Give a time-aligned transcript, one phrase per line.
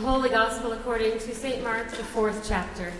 [0.00, 1.62] The Holy Gospel according to St.
[1.62, 2.90] Mark, the fourth chapter.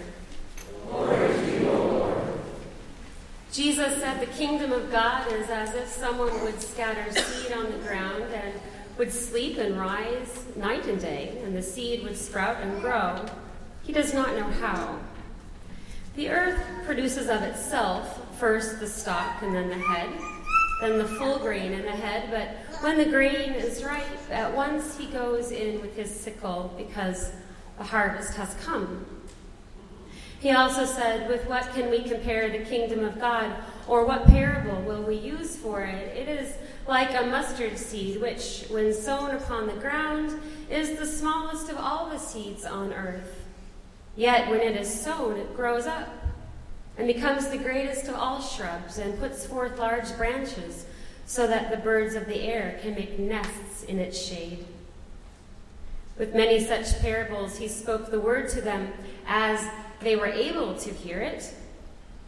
[3.50, 7.78] Jesus said, The kingdom of God is as if someone would scatter seed on the
[7.78, 8.52] ground and
[8.98, 13.24] would sleep and rise night and day, and the seed would sprout and grow.
[13.82, 14.98] He does not know how.
[16.16, 20.10] The earth produces of itself first the stalk and then the head,
[20.82, 24.96] then the full grain in the head, but when the grain is ripe, at once
[24.96, 27.30] he goes in with his sickle because
[27.76, 29.06] the harvest has come.
[30.40, 33.54] He also said, With what can we compare the kingdom of God,
[33.86, 36.16] or what parable will we use for it?
[36.16, 36.54] It is
[36.88, 42.08] like a mustard seed, which, when sown upon the ground, is the smallest of all
[42.08, 43.44] the seeds on earth.
[44.16, 46.08] Yet when it is sown, it grows up
[46.96, 50.86] and becomes the greatest of all shrubs and puts forth large branches
[51.30, 54.66] so that the birds of the air can make nests in its shade.
[56.18, 58.92] With many such parables, he spoke the word to them
[59.28, 59.64] as
[60.00, 61.54] they were able to hear it.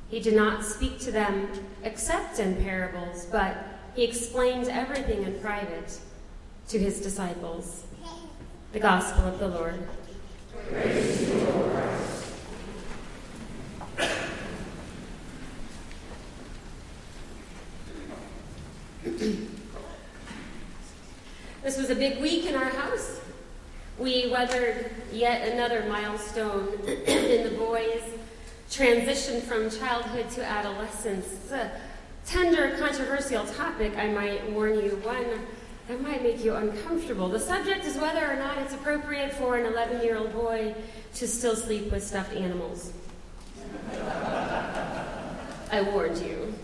[0.09, 1.49] He did not speak to them
[1.83, 3.57] except in parables, but
[3.97, 5.99] he explained everything in private
[6.69, 7.83] to his disciples.
[8.71, 9.85] The Gospel of the Lord.
[10.71, 11.83] Praise you, Lord.
[21.63, 23.21] this was a big week in our house.
[23.99, 26.69] We weathered yet another milestone
[27.07, 28.03] in the boys'
[28.71, 31.27] transition from childhood to adolescence.
[31.27, 31.71] It's a
[32.25, 35.27] tender, controversial topic, I might warn you, one
[35.87, 37.29] that might make you uncomfortable.
[37.29, 40.75] The subject is whether or not it's appropriate for an 11 year old boy
[41.17, 42.95] to still sleep with stuffed animals.
[45.71, 46.55] I warned you.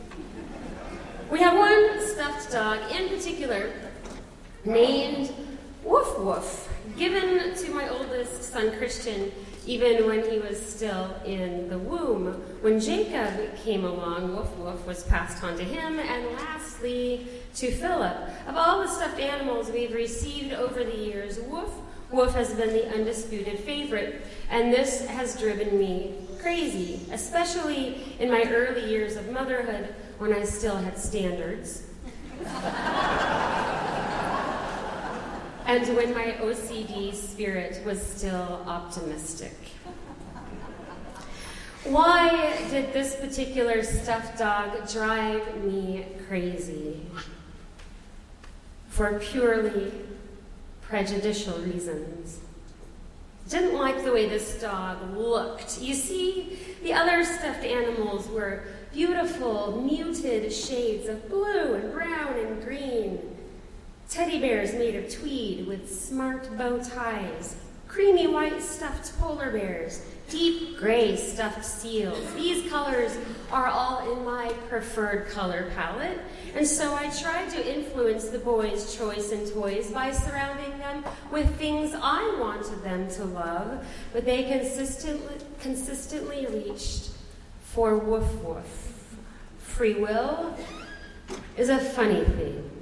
[1.31, 3.71] We have one stuffed dog in particular
[4.69, 5.33] named
[5.83, 9.33] Woof Woof, given to my oldest son Christian
[9.69, 12.33] even when he was still in the womb.
[12.63, 18.17] When Jacob came along, Woof Woof was passed on to him, and lastly to Philip.
[18.49, 21.71] Of all the stuffed animals we've received over the years, Woof
[22.11, 28.45] Woof has been the undisputed favorite, and this has driven me crazy, especially in my
[28.45, 31.85] early years of motherhood when I still had standards.
[35.69, 39.53] and when my OCD spirit was still optimistic.
[41.85, 47.03] Why did this particular stuffed dog drive me crazy?
[48.89, 49.93] For purely
[50.81, 52.41] prejudicial reasons.
[53.51, 55.83] Didn't like the way this dog looked.
[55.83, 58.65] You see, the other stuffed animals were
[58.95, 63.28] beautiful, muted shades of blue and brown and green.
[64.09, 70.79] Teddy bears made of tweed with smart bow ties, creamy white stuffed polar bears, deep
[70.79, 72.19] gray stuffed seals.
[72.33, 73.15] These colors
[73.53, 76.19] are all in my preferred color palette,
[76.57, 81.55] and so I tried to influence the boys' choice in toys by surrounding them with
[81.57, 87.11] things I wanted them to love, but they consistently, consistently reached
[87.61, 88.95] for woof woof.
[89.59, 90.57] Free will
[91.59, 92.78] is a funny thing.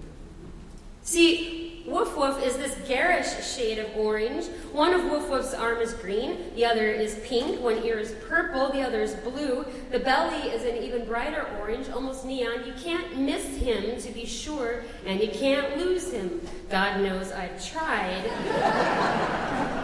[1.06, 4.46] See, Woof Woof is this garish shade of orange.
[4.72, 8.72] One of Woof Woof's arm is green, the other is pink, one ear is purple,
[8.72, 9.64] the other is blue.
[9.92, 12.66] The belly is an even brighter orange, almost neon.
[12.66, 16.40] You can't miss him, to be sure, and you can't lose him.
[16.70, 18.24] God knows I've tried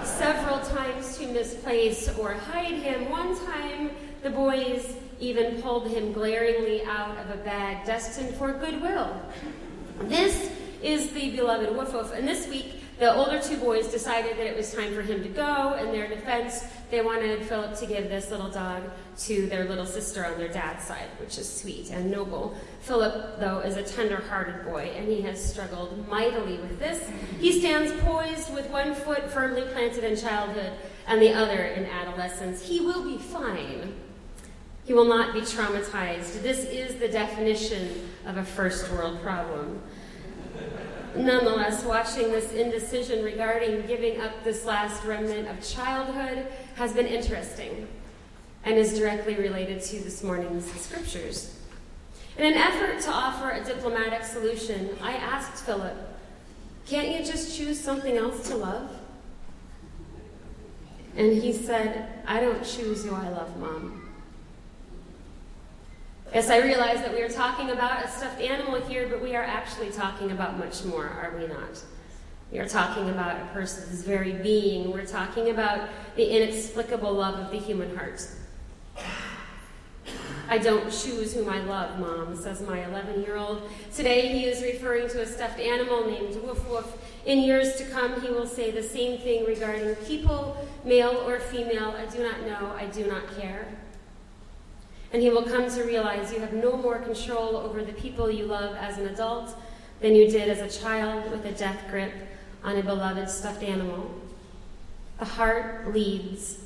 [0.04, 3.08] several times to misplace or hide him.
[3.08, 3.90] One time,
[4.24, 9.22] the boys even pulled him glaringly out of a bag destined for goodwill.
[10.00, 10.50] This
[10.82, 12.12] is the beloved Woof Woof.
[12.12, 15.28] And this week, the older two boys decided that it was time for him to
[15.28, 15.74] go.
[15.74, 18.82] In their defense, they wanted Philip to give this little dog
[19.20, 22.56] to their little sister on their dad's side, which is sweet and noble.
[22.82, 27.10] Philip, though, is a tender hearted boy, and he has struggled mightily with this.
[27.40, 30.72] He stands poised with one foot firmly planted in childhood
[31.08, 32.62] and the other in adolescence.
[32.62, 33.94] He will be fine.
[34.84, 36.42] He will not be traumatized.
[36.42, 39.80] This is the definition of a first world problem.
[41.14, 47.86] Nonetheless, watching this indecision regarding giving up this last remnant of childhood has been interesting
[48.64, 51.58] and is directly related to this morning's scriptures.
[52.38, 55.96] In an effort to offer a diplomatic solution, I asked Philip,
[56.86, 58.90] Can't you just choose something else to love?
[61.14, 64.01] And he said, I don't choose who I love, Mom.
[66.34, 69.42] Yes, I realize that we are talking about a stuffed animal here, but we are
[69.42, 71.84] actually talking about much more, are we not?
[72.50, 74.90] We are talking about a person's very being.
[74.92, 78.26] We're talking about the inexplicable love of the human heart.
[80.48, 83.68] I don't choose whom I love, Mom, says my 11 year old.
[83.94, 86.96] Today he is referring to a stuffed animal named Woof Woof.
[87.26, 91.90] In years to come, he will say the same thing regarding people, male or female.
[91.90, 93.66] I do not know, I do not care.
[95.12, 98.46] And he will come to realize you have no more control over the people you
[98.46, 99.54] love as an adult
[100.00, 102.12] than you did as a child with a death grip
[102.64, 104.10] on a beloved stuffed animal.
[105.18, 106.58] The heart leads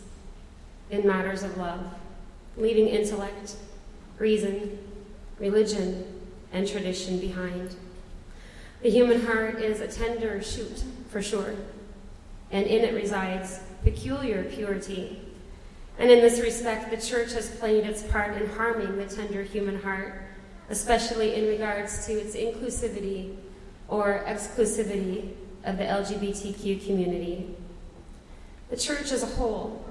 [0.91, 1.85] in matters of love,
[2.57, 3.57] leaving intellect
[4.19, 4.79] reason,
[5.39, 6.05] religion,
[6.53, 7.75] and tradition behind.
[8.83, 11.55] The human heart is a tender shoot, for sure,
[12.51, 15.26] and in it resides peculiar purity.
[15.99, 19.81] And in this respect, the church has played its part in harming the tender human
[19.81, 20.23] heart,
[20.69, 23.37] especially in regards to its inclusivity
[23.89, 25.33] or exclusivity
[25.65, 27.55] of the LGBTQ community.
[28.69, 29.85] The church as a whole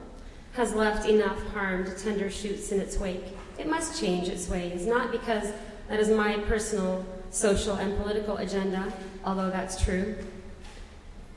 [0.54, 3.25] has left enough harmed tender shoots in its wake
[3.57, 5.52] it must change its ways, not because
[5.88, 8.92] that is my personal social and political agenda,
[9.24, 10.16] although that's true.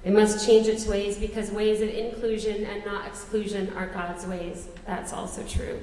[0.04, 4.68] It must change its ways because ways of inclusion and not exclusion are God's ways.
[4.86, 5.80] That's also true.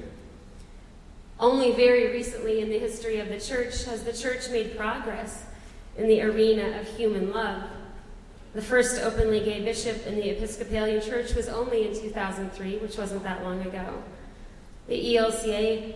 [1.38, 5.44] Only very recently in the history of the church has the church made progress
[5.98, 7.62] in the arena of human love.
[8.54, 13.22] The first openly gay bishop in the Episcopalian Church was only in 2003, which wasn't
[13.22, 14.02] that long ago.
[14.88, 15.94] The ELCA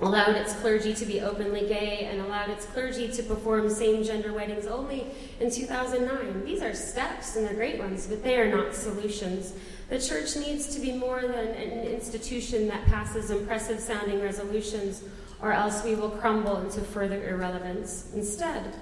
[0.00, 4.32] allowed its clergy to be openly gay, and allowed its clergy to perform same gender
[4.32, 5.06] weddings only
[5.40, 6.44] in 2009.
[6.44, 9.54] These are steps, and they're great ones, but they are not solutions.
[9.88, 15.04] The church needs to be more than an institution that passes impressive sounding resolutions,
[15.40, 18.10] or else we will crumble into further irrelevance.
[18.14, 18.74] Instead,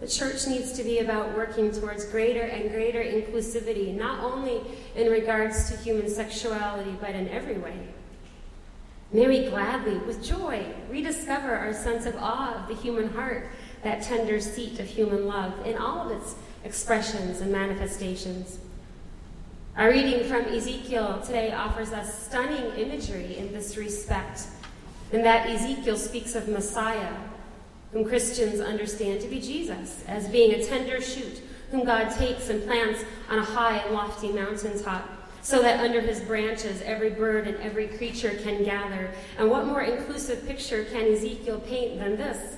[0.00, 4.60] the church needs to be about working towards greater and greater inclusivity, not only
[4.96, 7.78] in regards to human sexuality, but in every way.
[9.12, 13.50] May we gladly, with joy, rediscover our sense of awe of the human heart,
[13.82, 18.58] that tender seat of human love in all of its expressions and manifestations.
[19.76, 24.46] Our reading from Ezekiel today offers us stunning imagery in this respect,
[25.12, 27.14] in that Ezekiel speaks of Messiah,
[27.92, 32.64] whom Christians understand to be Jesus, as being a tender shoot whom God takes and
[32.64, 37.56] plants on a high and lofty mountaintop so that under his branches every bird and
[37.56, 39.10] every creature can gather.
[39.38, 42.56] And what more inclusive picture can Ezekiel paint than this?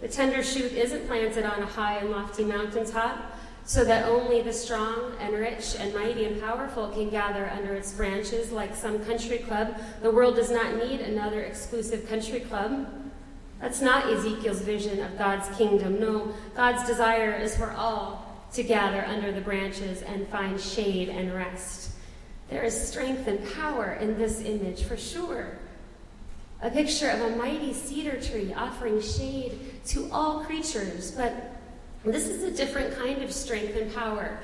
[0.00, 4.52] The tender shoot isn't planted on a high and lofty mountaintop, so that only the
[4.52, 9.38] strong and rich and mighty and powerful can gather under its branches like some country
[9.38, 9.80] club.
[10.02, 12.86] The world does not need another exclusive country club.
[13.60, 15.98] That's not Ezekiel's vision of God's kingdom.
[15.98, 18.23] No, God's desire is for all
[18.54, 21.90] to gather under the branches and find shade and rest.
[22.48, 25.58] There is strength and power in this image for sure.
[26.62, 31.56] A picture of a mighty cedar tree offering shade to all creatures, but
[32.04, 34.38] this is a different kind of strength and power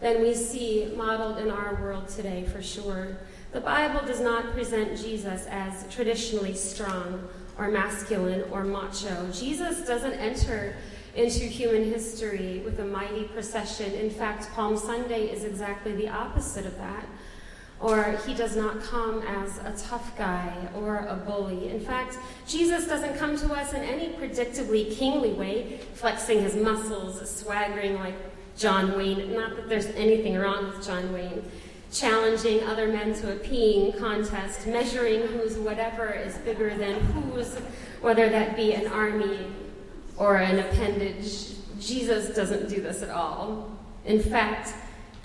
[0.00, 3.16] than we see modeled in our world today for sure.
[3.52, 9.30] The Bible does not present Jesus as traditionally strong or masculine or macho.
[9.32, 10.74] Jesus doesn't enter
[11.14, 13.92] into human history with a mighty procession.
[13.92, 17.06] In fact, Palm Sunday is exactly the opposite of that.
[17.80, 21.68] Or he does not come as a tough guy or a bully.
[21.68, 27.28] In fact, Jesus doesn't come to us in any predictably kingly way, flexing his muscles,
[27.28, 28.14] swaggering like
[28.56, 29.34] John Wayne.
[29.34, 31.44] Not that there's anything wrong with John Wayne.
[31.92, 37.54] Challenging other men to a peeing contest, measuring whose whatever is bigger than whose,
[38.00, 39.46] whether that be an army
[40.16, 41.52] or an appendage.
[41.80, 43.70] Jesus doesn't do this at all.
[44.04, 44.72] In fact,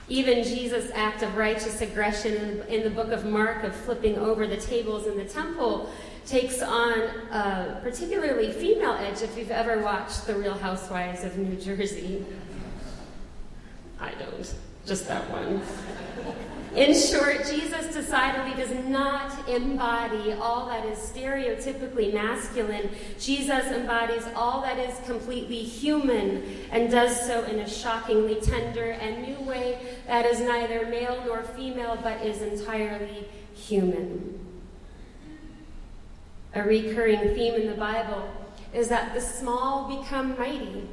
[0.08, 4.58] even Jesus' act of righteous aggression in the book of Mark of flipping over the
[4.58, 5.90] tables in the temple
[6.26, 7.00] takes on
[7.32, 12.26] a particularly female edge if you've ever watched The Real Housewives of New Jersey.
[14.00, 14.56] I don't,
[14.86, 15.62] just that one.
[16.76, 22.90] In short, Jesus decidedly does not embody all that is stereotypically masculine.
[23.20, 29.24] Jesus embodies all that is completely human and does so in a shockingly tender and
[29.24, 34.40] new way that is neither male nor female but is entirely human.
[36.54, 38.30] A recurring theme in the Bible
[38.76, 40.88] is that the small become mighty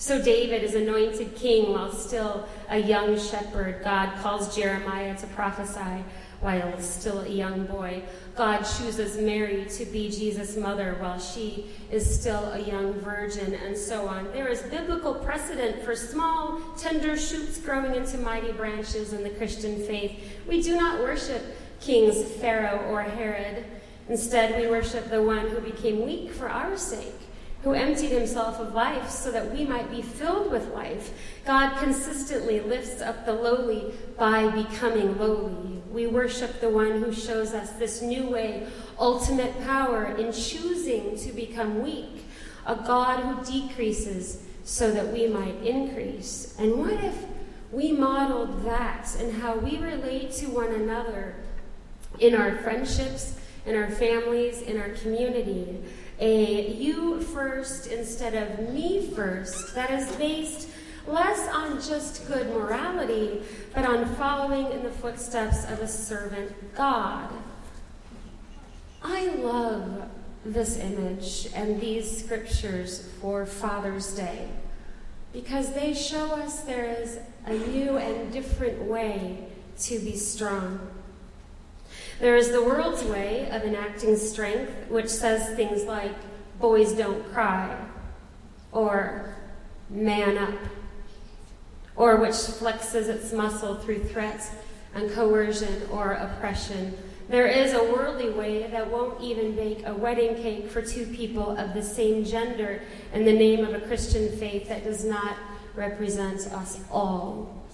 [0.00, 3.82] So David is anointed king while still a young shepherd.
[3.82, 6.04] God calls Jeremiah to prophesy
[6.40, 8.04] while still a young boy.
[8.36, 13.76] God chooses Mary to be Jesus' mother while she is still a young virgin, and
[13.76, 14.30] so on.
[14.30, 19.84] There is biblical precedent for small, tender shoots growing into mighty branches in the Christian
[19.84, 20.16] faith.
[20.46, 21.42] We do not worship
[21.80, 23.64] kings Pharaoh or Herod.
[24.08, 27.17] Instead, we worship the one who became weak for our sake
[27.62, 31.12] who emptied himself of life so that we might be filled with life.
[31.44, 35.82] God consistently lifts up the lowly by becoming lowly.
[35.90, 41.32] We worship the one who shows us this new way, ultimate power in choosing to
[41.32, 42.24] become weak,
[42.64, 46.54] a God who decreases so that we might increase.
[46.58, 47.24] And what if
[47.72, 51.36] we modeled that and how we relate to one another
[52.20, 53.34] in our friendships,
[53.66, 55.82] in our families, in our community?
[56.20, 60.68] A you first instead of me first that is based
[61.06, 63.42] less on just good morality,
[63.74, 67.30] but on following in the footsteps of a servant God.
[69.02, 70.08] I love
[70.44, 74.48] this image and these scriptures for Father's Day
[75.32, 79.46] because they show us there is a new and different way
[79.80, 80.80] to be strong.
[82.20, 86.14] There is the world's way of enacting strength, which says things like,
[86.58, 87.78] boys don't cry,
[88.72, 89.36] or
[89.88, 90.54] man up,
[91.94, 94.50] or which flexes its muscle through threats
[94.94, 96.96] and coercion or oppression.
[97.28, 101.56] There is a worldly way that won't even bake a wedding cake for two people
[101.56, 102.82] of the same gender
[103.12, 105.36] in the name of a Christian faith that does not
[105.76, 107.64] represent us all.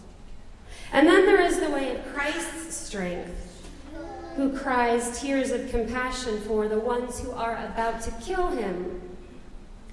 [0.92, 3.53] And then there is the way of Christ's strength
[4.36, 9.00] who cries tears of compassion for the ones who are about to kill him,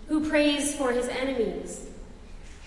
[0.08, 1.86] who prays for his enemies,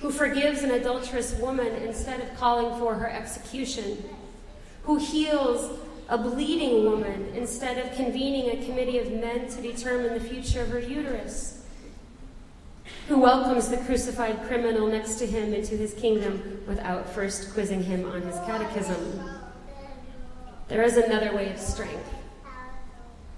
[0.00, 4.04] who forgives an adulterous woman instead of calling for her execution,
[4.84, 5.78] who heals
[6.08, 10.68] a bleeding woman instead of convening a committee of men to determine the future of
[10.68, 11.64] her uterus,
[13.08, 18.04] who welcomes the crucified criminal next to him into his kingdom without first quizzing him
[18.10, 19.33] on his catechism.
[20.68, 22.14] There is another way of strength.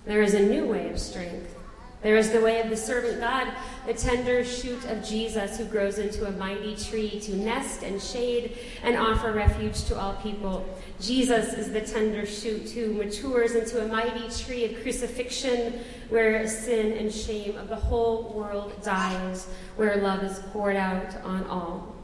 [0.04, 1.56] There is a new way of strength.
[2.02, 3.52] There is the way of the servant God,
[3.84, 8.58] the tender shoot of Jesus who grows into a mighty tree to nest and shade
[8.84, 10.64] and offer refuge to all people.
[11.00, 16.92] Jesus is the tender shoot who matures into a mighty tree of crucifixion where sin
[16.92, 21.96] and shame of the whole world dies, where love is poured out on all.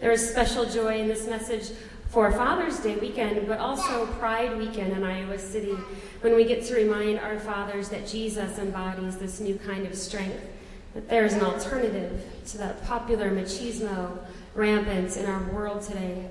[0.00, 1.70] There is special joy in this message
[2.08, 5.76] for Father's Day weekend, but also Pride weekend in Iowa City,
[6.22, 10.42] when we get to remind our fathers that Jesus embodies this new kind of strength,
[10.94, 14.18] that there is an alternative to that popular machismo
[14.54, 16.28] rampant in our world today.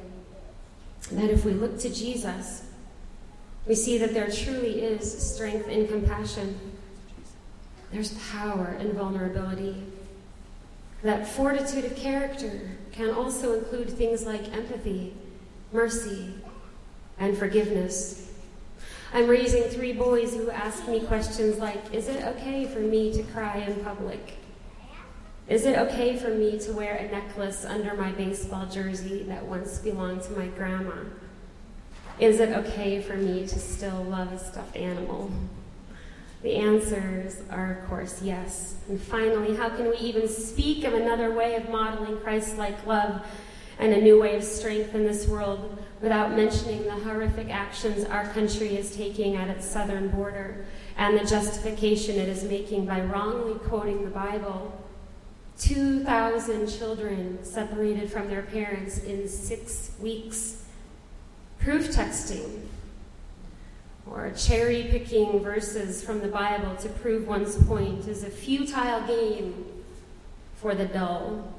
[1.11, 2.65] That if we look to Jesus,
[3.67, 6.59] we see that there truly is strength in compassion.
[7.91, 9.83] There's power in vulnerability.
[11.03, 15.13] That fortitude of character can also include things like empathy
[15.71, 16.33] mercy,
[17.19, 18.31] and forgiveness.
[19.13, 23.23] I'm raising three boys who ask me questions like Is it okay for me to
[23.23, 24.37] cry in public?
[25.47, 29.79] Is it okay for me to wear a necklace under my baseball jersey that once
[29.79, 30.95] belonged to my grandma?
[32.19, 35.31] Is it okay for me to still love a stuffed animal?
[36.43, 38.75] The answers are, of course, yes.
[38.89, 43.25] And finally, how can we even speak of another way of modeling Christ like love
[43.79, 48.25] and a new way of strength in this world without mentioning the horrific actions our
[48.29, 50.65] country is taking at its southern border
[50.97, 54.83] and the justification it is making by wrongly quoting the Bible.
[55.59, 60.65] 2,000 children separated from their parents in six weeks.
[61.59, 62.61] Proof texting,
[64.05, 69.65] or cherry picking verses from the Bible to prove one's point, is a futile game
[70.55, 71.53] for the dull.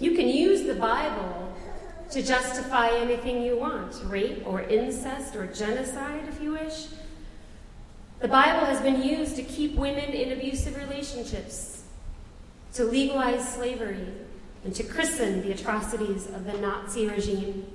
[0.00, 1.52] You can use the Bible
[2.10, 6.86] to justify anything you want rape or incest or genocide, if you wish.
[8.20, 11.82] The Bible has been used to keep women in abusive relationships,
[12.74, 14.06] to legalize slavery,
[14.64, 17.66] and to christen the atrocities of the Nazi regime.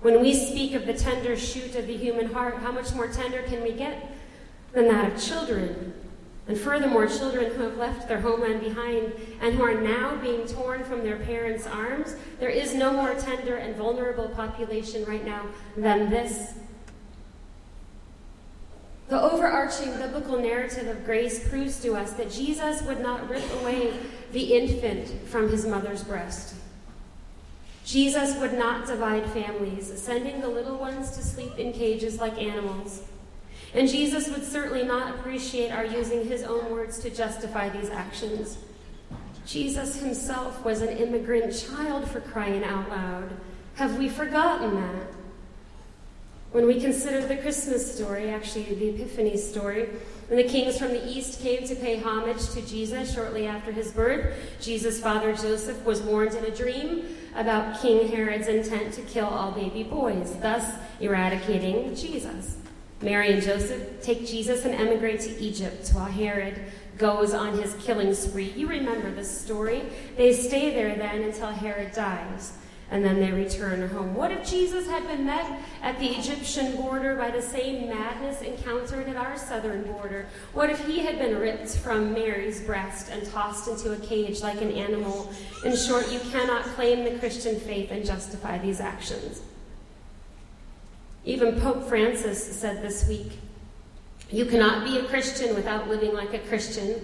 [0.00, 3.42] When we speak of the tender shoot of the human heart, how much more tender
[3.42, 4.10] can we get
[4.72, 5.92] than that of children
[6.48, 10.82] and furthermore, children who have left their homeland behind and who are now being torn
[10.82, 15.46] from their parents' arms, there is no more tender and vulnerable population right now
[15.76, 16.54] than this.
[19.08, 23.92] The overarching biblical narrative of grace proves to us that Jesus would not rip away
[24.32, 26.56] the infant from his mother's breast.
[27.84, 33.02] Jesus would not divide families, sending the little ones to sleep in cages like animals.
[33.74, 38.58] And Jesus would certainly not appreciate our using his own words to justify these actions.
[39.46, 43.30] Jesus himself was an immigrant child for crying out loud.
[43.74, 45.06] Have we forgotten that?
[46.52, 49.88] When we consider the Christmas story, actually the Epiphany story,
[50.28, 53.90] when the kings from the east came to pay homage to Jesus shortly after his
[53.90, 59.26] birth, Jesus' father Joseph was warned in a dream about King Herod's intent to kill
[59.26, 62.58] all baby boys, thus eradicating Jesus.
[63.02, 66.60] Mary and Joseph take Jesus and emigrate to Egypt while Herod
[66.98, 68.52] goes on his killing spree.
[68.56, 69.82] You remember this story.
[70.16, 72.52] They stay there then until Herod dies,
[72.92, 74.14] and then they return home.
[74.14, 79.08] What if Jesus had been met at the Egyptian border by the same madness encountered
[79.08, 80.26] at our southern border?
[80.52, 84.60] What if he had been ripped from Mary's breast and tossed into a cage like
[84.60, 85.32] an animal?
[85.64, 89.42] In short, you cannot claim the Christian faith and justify these actions.
[91.24, 93.32] Even Pope Francis said this week
[94.32, 97.02] you cannot be a Christian without living like a Christian.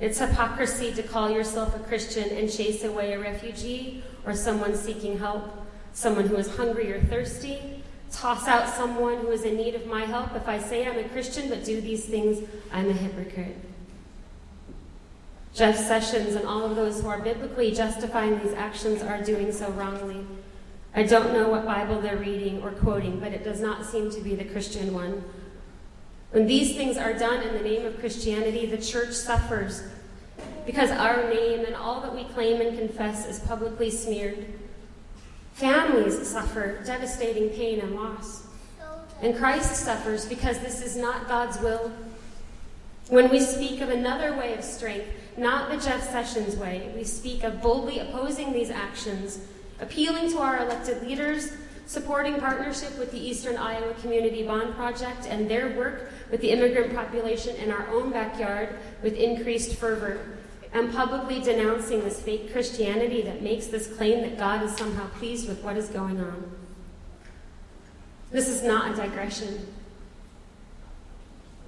[0.00, 5.18] It's hypocrisy to call yourself a Christian and chase away a refugee or someone seeking
[5.18, 5.50] help,
[5.94, 7.82] someone who is hungry or thirsty.
[8.12, 10.36] Toss out someone who is in need of my help.
[10.36, 13.56] If I say I'm a Christian but do these things, I'm a hypocrite.
[15.54, 19.70] Jeff Sessions and all of those who are biblically justifying these actions are doing so
[19.70, 20.24] wrongly.
[20.98, 24.20] I don't know what Bible they're reading or quoting, but it does not seem to
[24.20, 25.22] be the Christian one.
[26.32, 29.84] When these things are done in the name of Christianity, the church suffers
[30.66, 34.44] because our name and all that we claim and confess is publicly smeared.
[35.52, 38.48] Families suffer devastating pain and loss.
[39.22, 41.92] And Christ suffers because this is not God's will.
[43.08, 47.44] When we speak of another way of strength, not the Jeff Sessions way, we speak
[47.44, 49.38] of boldly opposing these actions
[49.80, 51.52] appealing to our elected leaders,
[51.86, 56.94] supporting partnership with the Eastern Iowa Community Bond Project and their work with the immigrant
[56.94, 60.38] population in our own backyard with increased fervor,
[60.72, 65.48] and publicly denouncing this fake Christianity that makes this claim that God is somehow pleased
[65.48, 66.52] with what is going on.
[68.30, 69.66] This is not a digression.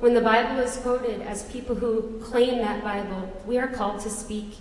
[0.01, 4.11] When the Bible is quoted as people who claim that Bible, we are called to
[4.11, 4.57] speak.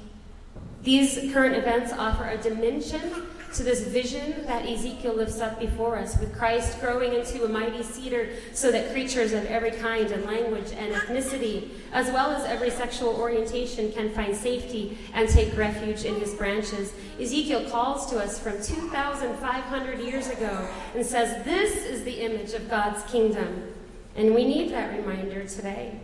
[0.84, 6.18] These current events offer a dimension to this vision that Ezekiel lifts up before us,
[6.20, 10.72] with Christ growing into a mighty cedar so that creatures of every kind and language
[10.78, 16.16] and ethnicity, as well as every sexual orientation, can find safety and take refuge in
[16.20, 16.94] his branches.
[17.20, 22.70] Ezekiel calls to us from 2,500 years ago and says, This is the image of
[22.70, 23.74] God's kingdom.
[24.16, 26.00] And we need that reminder today.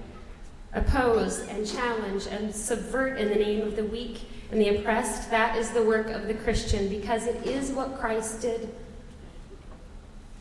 [0.74, 5.58] Oppose and challenge and subvert in the name of the weak and the oppressed, that
[5.58, 8.70] is the work of the Christian because it is what Christ did.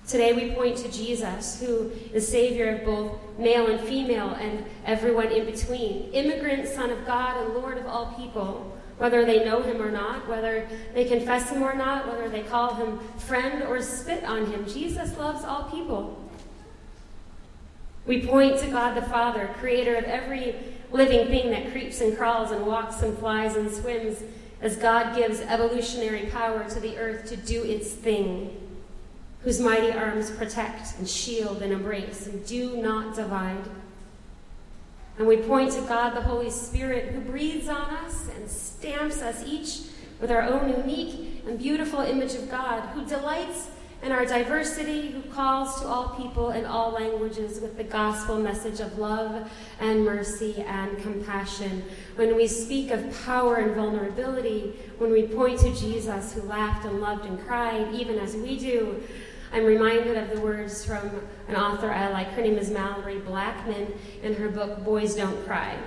[0.07, 5.33] Today we point to Jesus, who is Savior of both male and female and everyone
[5.33, 9.81] in between, immigrant Son of God and Lord of all people, whether they know him
[9.81, 14.25] or not, whether they confess him or not, whether they call him friend or spit
[14.25, 14.67] on him.
[14.69, 16.21] Jesus loves all people.
[18.07, 20.55] We point to God the Father, creator of every
[20.95, 24.23] living thing that creeps and crawls and walks and flies and swims
[24.63, 28.57] as God gives evolutionary power to the earth to do its thing,
[29.41, 33.65] whose mighty arms protect and shield and embrace and do not divide.
[35.19, 39.43] And we point to God the Holy Spirit who breathes on us and stamps us
[39.45, 39.81] each
[40.21, 43.69] with our own unique and beautiful image of God, who delights
[44.05, 48.81] and our diversity, who calls to all people in all languages with the gospel message
[48.81, 51.83] of love and mercy and compassion.
[52.17, 57.01] When we speak of power and vulnerability, when we point to Jesus who laughed and
[57.01, 59.03] loved and cried, even as we do,
[59.55, 62.29] I'm reminded of the words from an author I like.
[62.33, 65.79] Her name is Malorie Blackman in her book, Boys Don't Cry.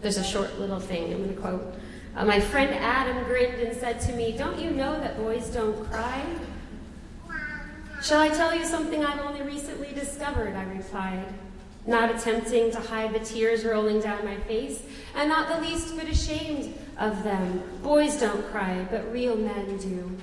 [0.00, 1.74] There's a short little thing I'm going to quote.
[2.16, 5.88] Uh, my friend Adam grinned and said to me, Don't you know that boys don't
[5.88, 6.24] cry?
[8.02, 10.56] Shall I tell you something I've only recently discovered?
[10.56, 11.24] I replied,
[11.86, 14.82] not attempting to hide the tears rolling down my face,
[15.14, 17.62] and not the least bit ashamed of them.
[17.80, 20.18] Boys don't cry, but real men do.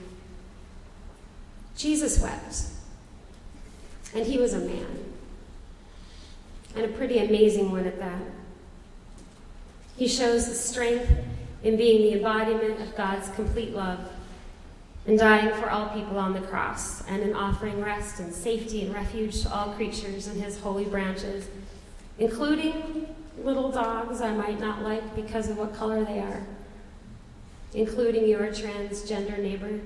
[1.78, 2.64] Jesus wept,
[4.14, 5.14] and he was a man,
[6.76, 8.22] and a pretty amazing one at that.
[9.96, 11.10] He shows the strength
[11.64, 14.00] in being the embodiment of God's complete love
[15.10, 18.94] in dying for all people on the cross, and in offering rest and safety and
[18.94, 21.48] refuge to all creatures in his holy branches,
[22.20, 23.08] including
[23.44, 26.46] little dogs I might not like because of what color they are,
[27.74, 29.80] including your transgender neighbor,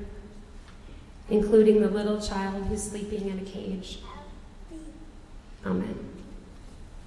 [1.30, 4.00] including the little child who's sleeping in a cage.
[5.66, 6.13] Amen.